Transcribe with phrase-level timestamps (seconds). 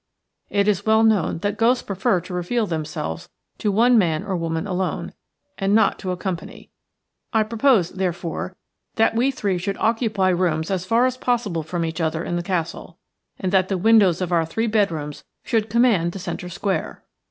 [0.49, 4.65] It is well known that ghosts prefer to reveal themselves to one man or woman
[4.65, 5.13] alone,
[5.59, 6.71] and not to a company.
[7.33, 8.55] I propose, therefore,
[8.95, 12.35] that we three should occupy rooms as far as possible each from the other in
[12.35, 12.97] the castle,
[13.39, 17.03] and that the windows of our three bedrooms should command the centre square."